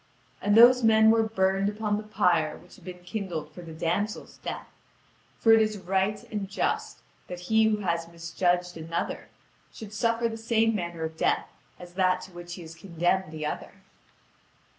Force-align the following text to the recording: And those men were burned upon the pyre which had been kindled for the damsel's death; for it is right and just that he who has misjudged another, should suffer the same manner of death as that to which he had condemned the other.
And 0.41 0.57
those 0.57 0.81
men 0.81 1.11
were 1.11 1.21
burned 1.21 1.69
upon 1.69 1.97
the 1.97 2.01
pyre 2.03 2.57
which 2.57 2.77
had 2.77 2.83
been 2.83 3.03
kindled 3.03 3.51
for 3.53 3.61
the 3.61 3.71
damsel's 3.71 4.37
death; 4.39 4.65
for 5.37 5.53
it 5.53 5.61
is 5.61 5.77
right 5.77 6.23
and 6.31 6.49
just 6.49 7.01
that 7.27 7.41
he 7.41 7.65
who 7.65 7.81
has 7.81 8.07
misjudged 8.07 8.77
another, 8.77 9.29
should 9.71 9.93
suffer 9.93 10.27
the 10.27 10.37
same 10.37 10.73
manner 10.73 11.03
of 11.03 11.17
death 11.17 11.47
as 11.79 11.93
that 11.93 12.21
to 12.21 12.31
which 12.31 12.55
he 12.55 12.63
had 12.63 12.75
condemned 12.77 13.31
the 13.31 13.45
other. 13.45 13.73